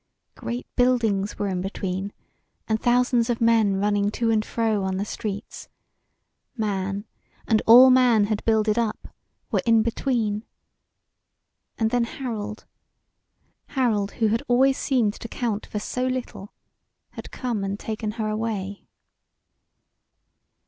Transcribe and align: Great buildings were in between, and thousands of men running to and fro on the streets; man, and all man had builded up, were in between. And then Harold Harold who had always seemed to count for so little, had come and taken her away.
Great 0.33 0.65
buildings 0.75 1.37
were 1.37 1.47
in 1.47 1.61
between, 1.61 2.11
and 2.67 2.81
thousands 2.81 3.29
of 3.29 3.39
men 3.39 3.75
running 3.75 4.09
to 4.09 4.31
and 4.31 4.43
fro 4.43 4.83
on 4.83 4.97
the 4.97 5.05
streets; 5.05 5.69
man, 6.57 7.05
and 7.47 7.61
all 7.67 7.91
man 7.91 8.23
had 8.23 8.43
builded 8.43 8.79
up, 8.79 9.09
were 9.51 9.61
in 9.63 9.83
between. 9.83 10.43
And 11.77 11.91
then 11.91 12.05
Harold 12.05 12.65
Harold 13.77 14.13
who 14.13 14.29
had 14.29 14.41
always 14.47 14.79
seemed 14.79 15.13
to 15.19 15.27
count 15.27 15.67
for 15.67 15.77
so 15.77 16.07
little, 16.07 16.51
had 17.11 17.29
come 17.29 17.63
and 17.63 17.79
taken 17.79 18.13
her 18.13 18.27
away. 18.27 18.87